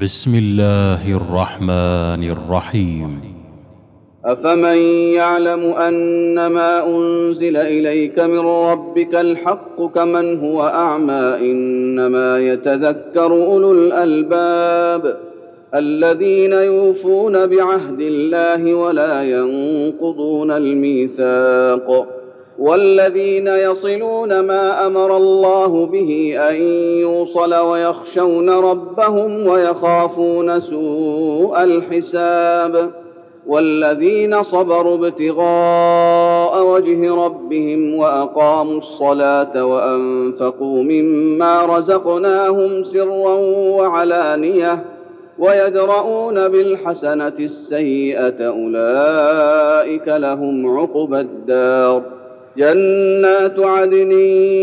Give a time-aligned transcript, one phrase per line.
[0.00, 3.20] بسم الله الرحمن الرحيم.
[4.24, 4.76] أفمن
[5.14, 15.16] يعلم انما أنزل إليك من ربك الحق كمن هو أعمى إنما يتذكر أولو الألباب
[15.74, 22.13] الذين يوفون بعهد الله ولا ينقضون الميثاق.
[22.58, 26.54] والذين يصلون ما أمر الله به أن
[27.00, 32.90] يوصل ويخشون ربهم ويخافون سوء الحساب
[33.46, 43.34] والذين صبروا ابتغاء وجه ربهم وأقاموا الصلاة وأنفقوا مما رزقناهم سرا
[43.78, 44.84] وعلانية
[45.38, 52.02] ويدرؤون بالحسنة السيئة أولئك لهم عقبى الدار
[52.58, 54.12] جنات عدن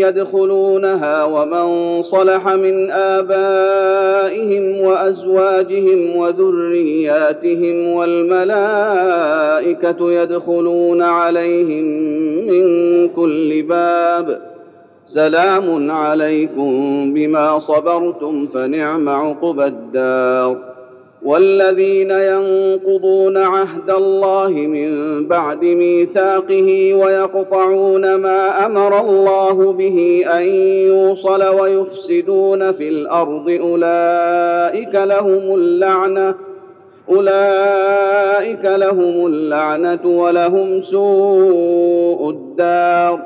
[0.00, 9.02] يدخلونها ومن صلح من آبائهم وأزواجهم وذرياتهم والملائكة
[10.12, 11.84] يدخلون عليهم
[12.46, 14.40] من كل باب.
[15.06, 20.73] سلام عليكم بما صبرتم فنعم عقبى الدار.
[21.34, 24.88] والذين ينقضون عهد الله من
[25.28, 30.42] بعد ميثاقه ويقطعون ما أمر الله به أن
[30.88, 36.34] يوصل ويفسدون في الأرض أولئك لهم اللعنة
[37.08, 43.20] أولئك لهم اللعنة ولهم سوء الدار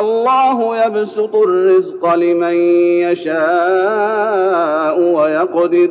[0.00, 2.54] الله يبسط الرزق لمن
[3.02, 5.90] يشاء ويقدر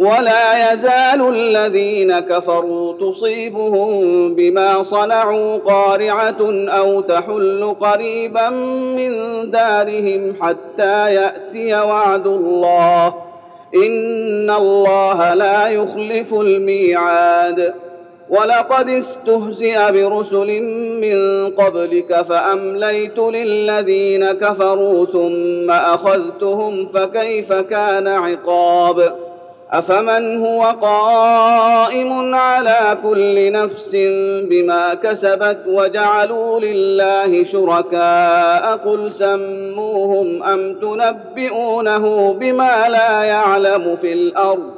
[0.00, 9.12] ولا يزال الذين كفروا تصيبهم بما صنعوا قارعة أو تحل قريبا من
[9.50, 13.14] دارهم حتى يأتي وعد الله.
[13.74, 17.74] إن الله لا يخلف الميعاد.
[18.30, 20.62] ولقد استهزئ برسل
[21.00, 29.29] من قبلك فأمليت للذين كفروا ثم أخذتهم فكيف كان عقاب؟
[29.72, 33.96] أفمن هو قائم على كل نفس
[34.50, 44.70] بما كسبت وجعلوا لله شركاء قل سموهم أم تنبئونه بما لا يعلم في الأرض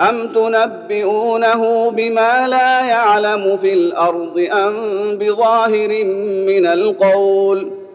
[0.00, 4.74] أم تنبئونه بما لا يعلم في الأرض أم
[5.18, 6.04] بظاهر
[6.46, 7.79] من القول ۖ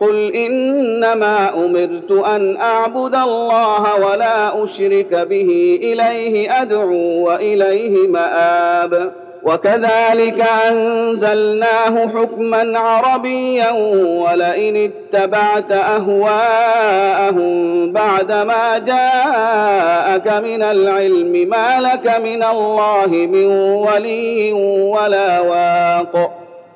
[0.00, 9.12] قل انما امرت ان اعبد الله ولا اشرك به اليه ادعو واليه ماب
[9.42, 13.70] وكذلك انزلناه حكما عربيا
[14.24, 17.42] ولئن اتبعت اهواءهم
[17.92, 23.46] بعدما جاءك من العلم ما لك من الله من
[23.86, 24.52] ولي
[24.92, 26.39] ولا واق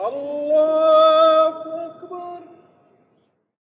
[0.00, 1.79] الله